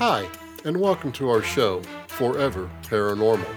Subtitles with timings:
[0.00, 0.26] Hi,
[0.64, 3.54] and welcome to our show, Forever Paranormal,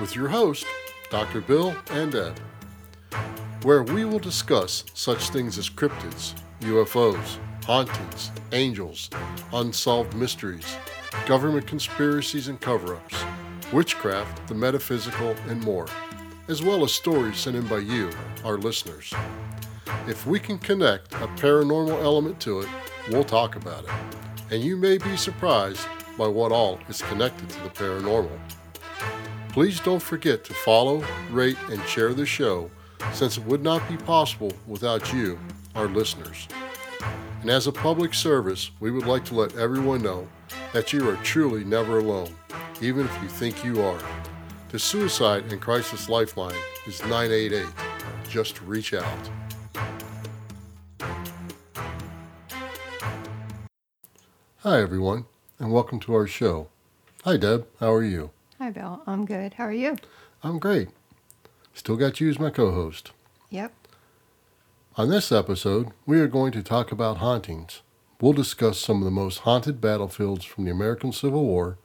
[0.00, 0.66] with your host,
[1.08, 1.40] Dr.
[1.40, 2.36] Bill and Deb,
[3.62, 9.08] where we will discuss such things as cryptids, UFOs, hauntings, angels,
[9.52, 10.66] unsolved mysteries,
[11.26, 13.22] government conspiracies and cover ups,
[13.72, 15.86] witchcraft, the metaphysical, and more,
[16.48, 18.10] as well as stories sent in by you,
[18.44, 19.14] our listeners.
[20.08, 22.68] If we can connect a paranormal element to it,
[23.10, 24.17] we'll talk about it.
[24.50, 28.38] And you may be surprised by what all is connected to the paranormal.
[29.50, 32.70] Please don't forget to follow, rate, and share the show
[33.12, 35.38] since it would not be possible without you,
[35.74, 36.48] our listeners.
[37.42, 40.26] And as a public service, we would like to let everyone know
[40.72, 42.34] that you are truly never alone,
[42.80, 44.00] even if you think you are.
[44.70, 46.56] The Suicide and Crisis Lifeline
[46.86, 47.66] is 988.
[48.28, 49.30] Just reach out.
[54.68, 55.24] Hi, everyone,
[55.58, 56.68] and welcome to our show.
[57.24, 57.66] Hi, Deb.
[57.80, 58.32] How are you?
[58.58, 59.00] Hi, Bill.
[59.06, 59.54] I'm good.
[59.54, 59.96] How are you?
[60.42, 60.88] I'm great.
[61.72, 63.12] Still got you as my co host.
[63.48, 63.72] Yep.
[64.98, 67.80] On this episode, we are going to talk about hauntings.
[68.20, 71.78] We'll discuss some of the most haunted battlefields from the American Civil War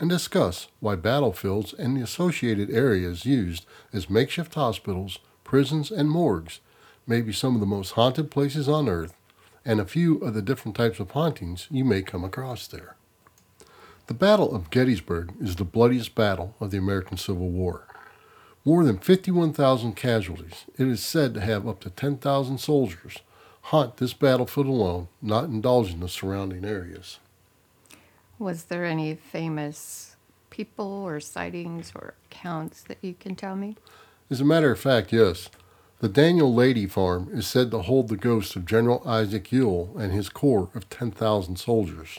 [0.00, 6.58] and discuss why battlefields and the associated areas used as makeshift hospitals, prisons, and morgues
[7.06, 9.14] may be some of the most haunted places on earth
[9.64, 12.96] and a few of the different types of hauntings you may come across there.
[14.06, 17.86] The Battle of Gettysburg is the bloodiest battle of the American Civil War.
[18.64, 23.18] More than 51,000 casualties, it is said to have up to 10,000 soldiers,
[23.62, 27.18] haunt this battlefield alone, not indulging the surrounding areas.
[28.38, 30.16] Was there any famous
[30.50, 33.76] people or sightings or accounts that you can tell me?
[34.30, 35.48] As a matter of fact, yes.
[36.04, 40.12] The Daniel Lady Farm is said to hold the ghost of General Isaac Ewell and
[40.12, 42.18] his corps of 10,000 soldiers.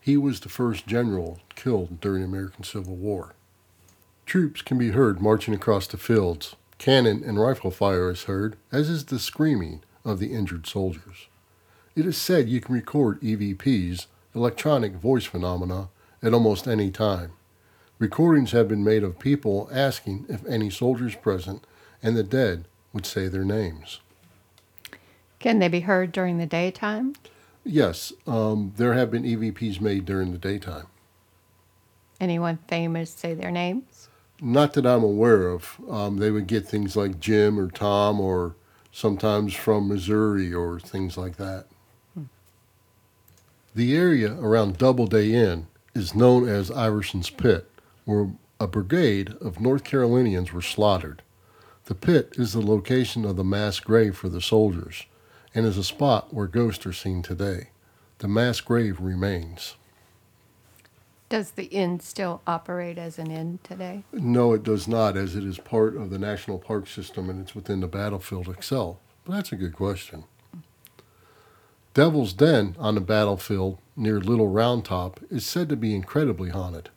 [0.00, 3.34] He was the first general killed during the American Civil War.
[4.24, 6.56] Troops can be heard marching across the fields.
[6.78, 11.28] Cannon and rifle fire is heard, as is the screaming of the injured soldiers.
[11.94, 15.90] It is said you can record EVPs, electronic voice phenomena,
[16.22, 17.32] at almost any time.
[17.98, 21.66] Recordings have been made of people asking if any soldiers present
[22.02, 24.00] and the dead would say their names.
[25.38, 27.14] Can they be heard during the daytime?
[27.64, 30.86] Yes, um, there have been EVPs made during the daytime.
[32.20, 34.08] Anyone famous say their names?
[34.40, 35.76] Not that I'm aware of.
[35.88, 38.56] Um, they would get things like Jim or Tom or
[38.92, 41.66] sometimes from Missouri or things like that.
[43.74, 47.70] The area around Doubleday Inn is known as Iverson's Pit,
[48.04, 51.22] where a brigade of North Carolinians were slaughtered.
[51.86, 55.06] The pit is the location of the mass grave for the soldiers
[55.54, 57.70] and is a spot where ghosts are seen today.
[58.18, 59.76] The mass grave remains.
[61.28, 64.02] Does the inn still operate as an inn today?
[64.12, 67.54] No, it does not, as it is part of the national park system and it's
[67.54, 68.96] within the battlefield itself.
[69.24, 70.24] But that's a good question.
[71.94, 76.88] Devil's Den on the battlefield near Little Round Top is said to be incredibly haunted.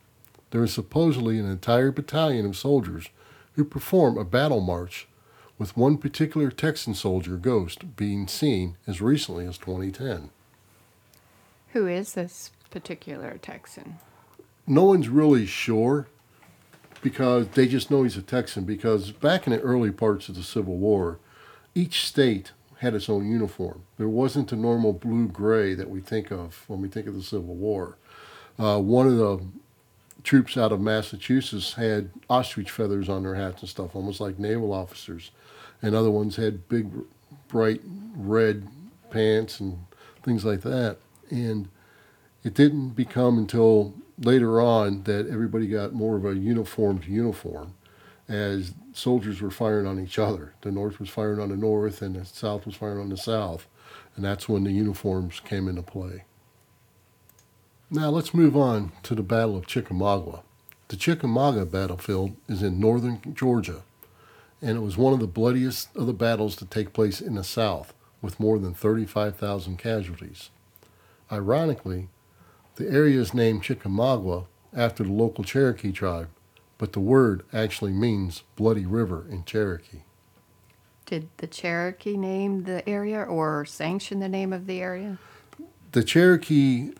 [0.50, 3.08] There is supposedly an entire battalion of soldiers
[3.54, 5.06] who perform a battle march,
[5.58, 10.30] with one particular Texan soldier ghost being seen as recently as 2010.
[11.72, 13.98] Who is this particular Texan?
[14.66, 16.08] No one's really sure
[17.02, 20.42] because they just know he's a Texan because back in the early parts of the
[20.42, 21.18] Civil War,
[21.74, 23.82] each state had its own uniform.
[23.98, 27.22] There wasn't the normal blue gray that we think of when we think of the
[27.22, 27.96] Civil War.
[28.58, 29.40] Uh, one of the
[30.24, 34.72] troops out of Massachusetts had ostrich feathers on their hats and stuff, almost like naval
[34.72, 35.30] officers,
[35.82, 36.90] and other ones had big,
[37.48, 37.80] bright
[38.16, 38.66] red
[39.10, 39.78] pants and
[40.22, 40.96] things like that.
[41.30, 41.68] And
[42.42, 47.74] it didn't become until later on that everybody got more of a uniformed uniform
[48.28, 50.54] as soldiers were firing on each other.
[50.62, 53.66] The North was firing on the North and the South was firing on the South.
[54.16, 56.24] And that's when the uniforms came into play.
[57.94, 60.42] Now let's move on to the Battle of Chickamauga.
[60.88, 63.82] The Chickamauga battlefield is in northern Georgia,
[64.60, 67.44] and it was one of the bloodiest of the battles to take place in the
[67.44, 70.50] South, with more than 35,000 casualties.
[71.30, 72.08] Ironically,
[72.74, 76.30] the area is named Chickamauga after the local Cherokee tribe,
[76.78, 80.02] but the word actually means bloody river in Cherokee.
[81.06, 85.18] Did the Cherokee name the area or sanction the name of the area?
[85.92, 86.90] The Cherokee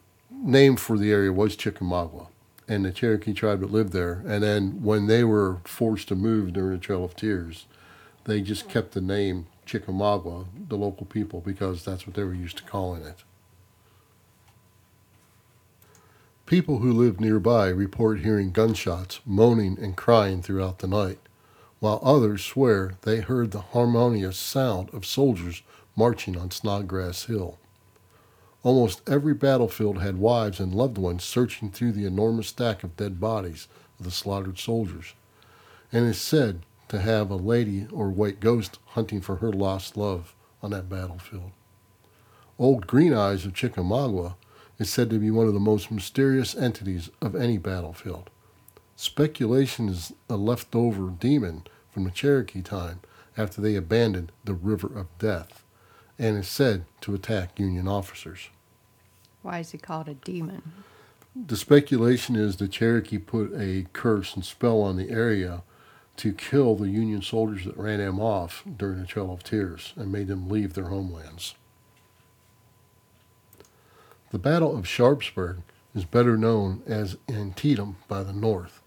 [0.42, 2.26] name for the area was Chickamauga,
[2.66, 4.22] and the Cherokee tribe that lived there.
[4.26, 7.66] And then when they were forced to move during the Trail of Tears,
[8.24, 12.58] they just kept the name Chickamauga, the local people, because that's what they were used
[12.58, 13.24] to calling it.
[16.46, 21.18] People who live nearby report hearing gunshots, moaning, and crying throughout the night,
[21.80, 25.62] while others swear they heard the harmonious sound of soldiers
[25.96, 27.58] marching on Snodgrass Hill.
[28.64, 33.20] Almost every battlefield had wives and loved ones searching through the enormous stack of dead
[33.20, 33.68] bodies
[33.98, 35.12] of the slaughtered soldiers,
[35.92, 40.34] and is said to have a lady or white ghost hunting for her lost love
[40.62, 41.50] on that battlefield.
[42.58, 44.34] Old Green Eyes of Chickamauga
[44.78, 48.30] is said to be one of the most mysterious entities of any battlefield.
[48.96, 53.00] Speculation is a leftover demon from the Cherokee time
[53.36, 55.63] after they abandoned the River of Death
[56.18, 58.48] and is said to attack Union officers.
[59.42, 60.62] Why is he called a demon?
[61.34, 65.62] The speculation is the Cherokee put a curse and spell on the area
[66.16, 70.12] to kill the Union soldiers that ran them off during the Trail of Tears and
[70.12, 71.56] made them leave their homelands.
[74.30, 75.58] The Battle of Sharpsburg
[75.94, 78.80] is better known as Antietam by the North.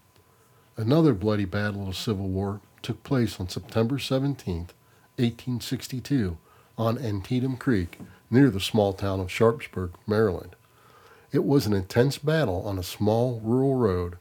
[0.76, 4.68] Another bloody battle of the Civil War took place on September 17,
[5.16, 6.38] 1862,
[6.78, 7.98] on Antietam Creek
[8.30, 10.54] near the small town of Sharpsburg, Maryland.
[11.32, 14.16] It was an intense battle on a small rural road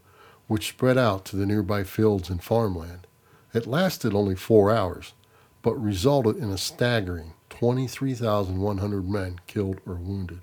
[0.47, 3.05] which spread out to the nearby fields and farmland.
[3.53, 5.13] It lasted only four hours,
[5.61, 10.41] but resulted in a staggering 23,100 men killed or wounded.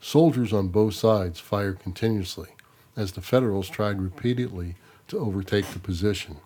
[0.00, 2.48] Soldiers on both sides fired continuously
[2.96, 4.76] as the Federals tried repeatedly
[5.08, 6.38] to overtake the position.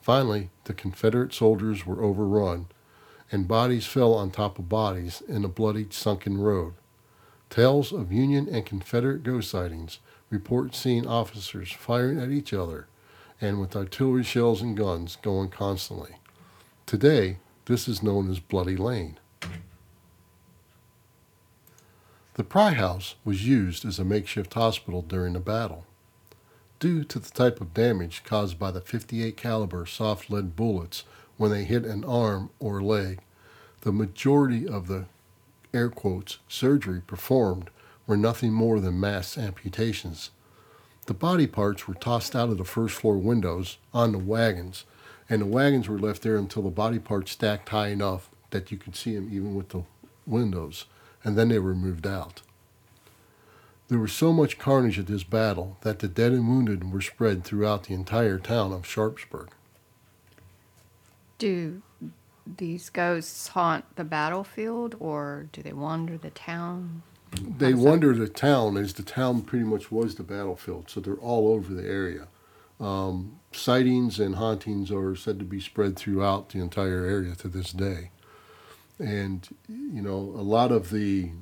[0.00, 2.66] Finally, the Confederate soldiers were overrun
[3.30, 6.74] and bodies fell on top of bodies in a bloody sunken road.
[7.50, 9.98] Tales of Union and Confederate ghost sightings
[10.30, 12.86] report seeing officers firing at each other
[13.40, 16.16] and with artillery shells and guns going constantly.
[16.86, 19.18] Today, this is known as Bloody Lane.
[22.34, 25.86] The Pry House was used as a makeshift hospital during the battle.
[26.80, 31.04] Due to the type of damage caused by the 58 caliber soft lead bullets
[31.36, 33.20] when they hit an arm or leg.
[33.80, 35.06] The majority of the
[35.72, 37.70] air quotes surgery performed
[38.06, 40.30] were nothing more than mass amputations.
[41.06, 44.84] The body parts were tossed out of the first floor windows onto wagons,
[45.28, 48.78] and the wagons were left there until the body parts stacked high enough that you
[48.78, 49.82] could see them even with the
[50.26, 50.86] windows,
[51.22, 52.42] and then they were moved out.
[53.88, 57.44] There was so much carnage at this battle that the dead and wounded were spread
[57.44, 59.50] throughout the entire town of Sharpsburg.
[61.44, 61.82] Do
[62.56, 67.02] these ghosts haunt the battlefield or do they wander the town?
[67.32, 67.90] They How's that?
[67.90, 71.74] wander the town as the town pretty much was the battlefield, so they're all over
[71.74, 72.28] the area.
[72.80, 77.72] Um, sightings and hauntings are said to be spread throughout the entire area to this
[77.72, 78.10] day.
[78.98, 81.32] And, you know, a lot of the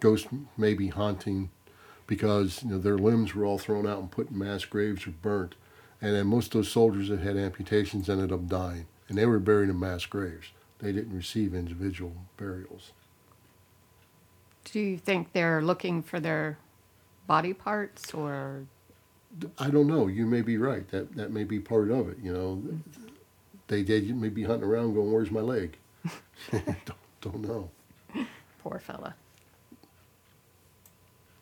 [0.00, 1.50] ghosts may be haunting
[2.06, 5.10] because, you know, their limbs were all thrown out and put in mass graves or
[5.10, 5.56] burnt.
[6.00, 9.38] And then most of those soldiers that had amputations ended up dying, and they were
[9.38, 10.48] buried in mass graves.
[10.78, 12.92] They didn't receive individual burials.
[14.64, 16.58] Do you think they're looking for their
[17.26, 18.66] body parts or
[19.58, 20.06] I don't know.
[20.06, 20.88] You may be right.
[20.90, 22.18] That that may be part of it.
[22.22, 22.62] You know,
[23.68, 25.76] they did may be hunting around, going, "Where's my leg?"
[26.50, 27.70] don't, don't know.
[28.62, 29.14] poor fella?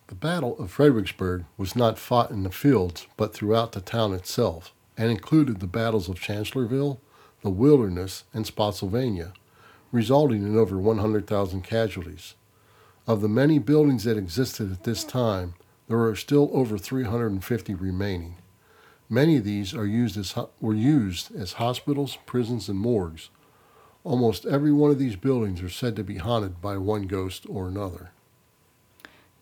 [0.07, 4.73] The Battle of Fredericksburg was not fought in the fields, but throughout the town itself,
[4.97, 6.99] and included the battles of Chancellorsville,
[7.45, 9.31] the Wilderness, and Spotsylvania,
[9.91, 12.33] resulting in over 100,000 casualties.
[13.05, 15.53] Of the many buildings that existed at this time,
[15.87, 18.37] there are still over 350 remaining.
[19.07, 23.29] Many of these are used as, were used as hospitals, prisons, and morgues.
[24.03, 27.67] Almost every one of these buildings are said to be haunted by one ghost or
[27.67, 28.09] another.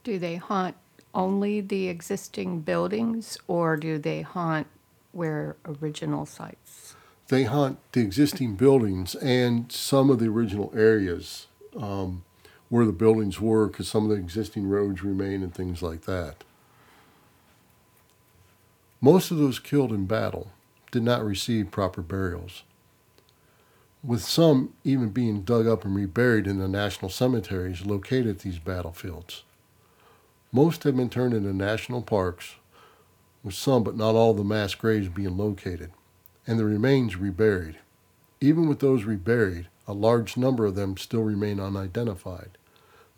[0.04, 0.76] Do they haunt
[1.16, 4.68] only the existing buildings or do they haunt
[5.14, 6.98] where original sites?
[7.34, 12.24] They haunt the existing buildings and some of the original areas um,
[12.70, 16.44] where the buildings were, because some of the existing roads remain and things like that.
[19.02, 20.52] Most of those killed in battle
[20.92, 22.62] did not receive proper burials,
[24.04, 28.60] with some even being dug up and reburied in the national cemeteries located at these
[28.60, 29.42] battlefields.
[30.52, 32.58] Most have been turned into national parks,
[33.44, 35.90] with some but not all the mass graves being located
[36.46, 37.78] and the remains reburied.
[38.42, 42.58] Even with those reburied, a large number of them still remain unidentified.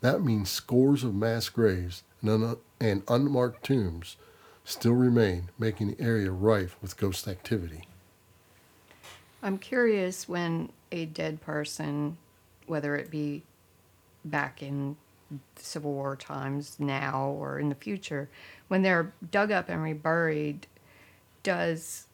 [0.00, 4.16] That means scores of mass graves and, un- and unmarked tombs
[4.64, 7.86] still remain, making the area rife with ghost activity.
[9.42, 12.16] I'm curious when a dead person,
[12.66, 13.42] whether it be
[14.24, 14.96] back in
[15.56, 18.28] Civil War times now or in the future,
[18.68, 20.66] when they're dug up and reburied,
[21.42, 22.05] does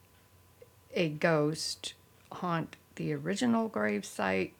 [0.94, 1.94] a ghost
[2.30, 4.52] haunt the original grave site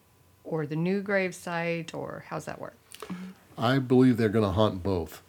[0.45, 2.77] or the new grave site, or how's that work?
[3.57, 5.23] I believe they're going to haunt both.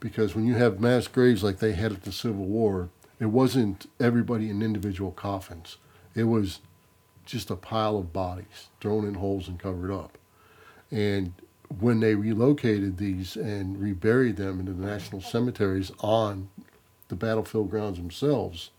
[0.00, 3.88] Because when you have mass graves like they had at the Civil War, it wasn't
[3.98, 5.78] everybody in individual coffins.
[6.14, 6.60] It was
[7.24, 10.18] just a pile of bodies thrown in holes and covered up.
[10.90, 11.32] And
[11.80, 16.48] when they relocated these and reburied them into the national cemeteries on
[17.08, 18.70] the battlefield grounds themselves,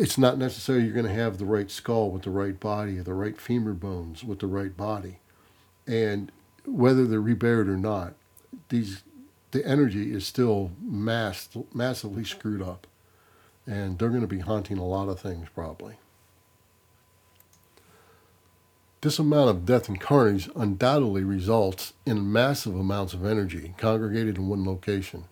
[0.00, 3.02] it's not necessarily you're going to have the right skull with the right body or
[3.02, 5.18] the right femur bones with the right body.
[5.86, 6.32] And
[6.64, 8.14] whether they're reburied or not,
[8.70, 9.02] these
[9.50, 12.86] the energy is still mass, massively screwed up.
[13.66, 15.96] And they're going to be haunting a lot of things probably.
[19.02, 24.48] This amount of death and carnage undoubtedly results in massive amounts of energy congregated in
[24.48, 25.24] one location.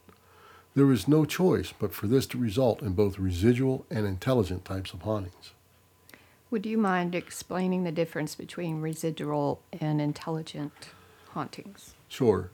[0.78, 4.92] There is no choice but for this to result in both residual and intelligent types
[4.92, 5.50] of hauntings.
[6.52, 10.90] Would you mind explaining the difference between residual and intelligent
[11.30, 11.96] hauntings?
[12.06, 12.50] Sure.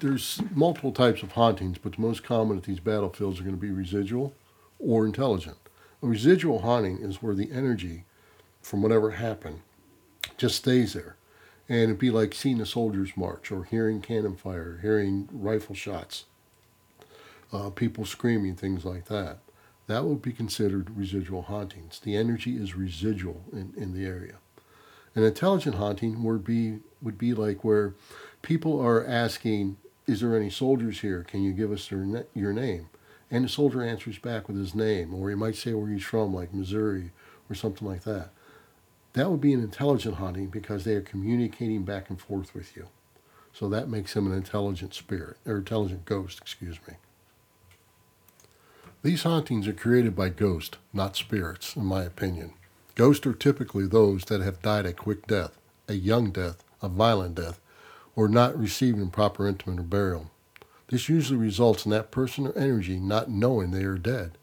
[0.00, 3.60] There's multiple types of hauntings, but the most common at these battlefields are going to
[3.60, 4.34] be residual
[4.78, 5.56] or intelligent.
[6.02, 8.04] A residual haunting is where the energy
[8.60, 9.62] from whatever happened
[10.36, 11.16] just stays there.
[11.66, 16.26] And it'd be like seeing a soldier's march or hearing cannon fire, hearing rifle shots,
[17.52, 19.38] uh, people screaming, things like that.
[19.86, 21.98] That would be considered residual hauntings.
[21.98, 24.36] The energy is residual in, in the area.
[25.14, 27.94] An intelligent haunting would be would be like where
[28.40, 31.24] people are asking, "Is there any soldiers here?
[31.24, 32.88] Can you give us their your name?"
[33.30, 36.34] And the soldier answers back with his name, or he might say where he's from,
[36.34, 37.10] like Missouri
[37.50, 38.30] or something like that.
[39.14, 42.88] That would be an intelligent haunting because they are communicating back and forth with you.
[43.52, 46.94] So that makes him an intelligent spirit, or intelligent ghost, excuse me.
[49.02, 52.52] These hauntings are created by ghosts, not spirits, in my opinion.
[52.94, 57.34] Ghosts are typically those that have died a quick death, a young death, a violent
[57.34, 57.58] death,
[58.14, 60.30] or not receiving proper intimate or burial.
[60.88, 64.38] This usually results in that person or energy not knowing they are dead,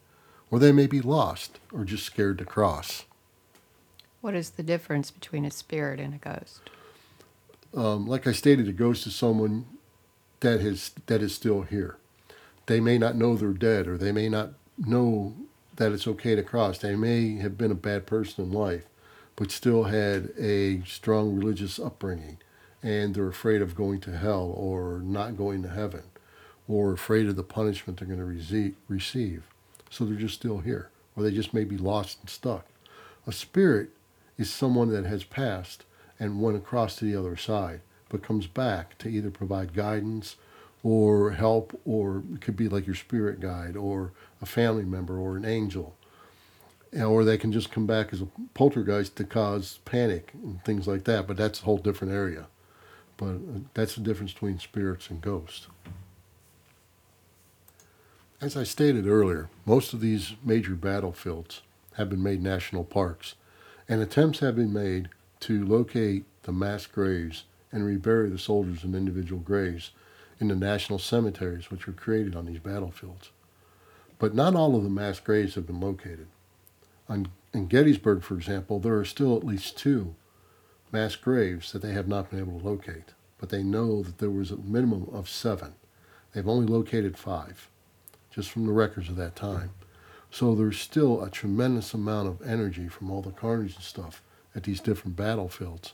[0.51, 3.05] or they may be lost or just scared to cross.
[4.19, 6.61] What is the difference between a spirit and a ghost?
[7.73, 9.67] Um, like I stated, a ghost is someone
[10.39, 11.99] that is that is still here.
[12.69, 15.33] They may not know they're dead, or they may not know
[15.77, 16.77] that it's okay to cross.
[16.77, 18.85] They may have been a bad person in life,
[19.35, 22.38] but still had a strong religious upbringing,
[22.83, 26.03] and they're afraid of going to hell or not going to heaven,
[26.67, 29.47] or afraid of the punishment they're going to receive.
[29.89, 32.67] So they're just still here, or they just may be lost and stuck.
[33.25, 33.89] A spirit
[34.38, 35.85] is someone that has passed
[36.19, 40.35] and went across to the other side, but comes back to either provide guidance
[40.83, 45.36] or help, or it could be like your spirit guide, or a family member, or
[45.36, 45.95] an angel.
[46.98, 51.03] Or they can just come back as a poltergeist to cause panic and things like
[51.03, 52.48] that, but that's a whole different area.
[53.17, 55.67] But uh, that's the difference between spirits and ghosts.
[58.41, 61.62] As I stated earlier, most of these major battlefields
[61.95, 63.36] have been made national parks
[63.89, 65.09] and attempts have been made
[65.41, 69.91] to locate the mass graves and rebury the soldiers in individual graves
[70.39, 73.31] in the national cemeteries which were created on these battlefields.
[74.17, 76.27] But not all of the mass graves have been located.
[77.08, 80.15] On, in Gettysburg, for example, there are still at least two
[80.91, 84.29] mass graves that they have not been able to locate, but they know that there
[84.29, 85.74] was a minimum of seven.
[86.34, 87.69] They've only located five,
[88.31, 89.72] just from the records of that time.
[90.31, 94.22] So there's still a tremendous amount of energy from all the carnage and stuff
[94.55, 95.93] at these different battlefields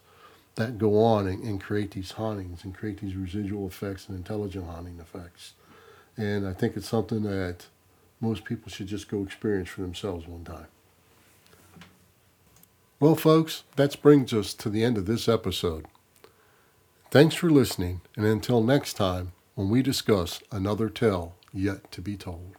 [0.55, 4.65] that go on and, and create these hauntings and create these residual effects and intelligent
[4.65, 5.53] haunting effects.
[6.17, 7.67] And I think it's something that
[8.21, 10.67] most people should just go experience for themselves one time.
[12.99, 15.85] Well, folks, that brings us to the end of this episode.
[17.11, 22.17] Thanks for listening, and until next time, when we discuss another tale yet to be
[22.17, 22.55] told.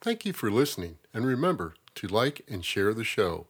[0.00, 3.46] Thank you for listening, and remember to like and share the show.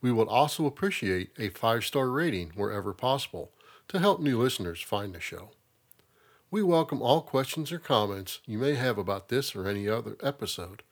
[0.00, 3.50] We would also appreciate a five star rating wherever possible
[3.88, 5.50] to help new listeners find the show.
[6.50, 10.82] We welcome all questions or comments you may have about this or any other episode,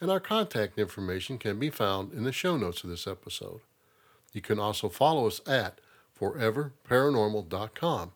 [0.00, 3.60] and our contact information can be found in the show notes of this episode.
[4.32, 5.80] You can also follow us at
[6.18, 8.12] foreverparanormal.com.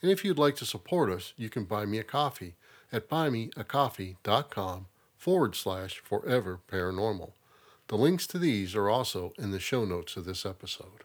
[0.00, 2.54] And if you'd like to support us, you can buy me a coffee
[2.92, 7.32] at buymeacoffee.com forward slash forever paranormal.
[7.88, 11.04] The links to these are also in the show notes of this episode.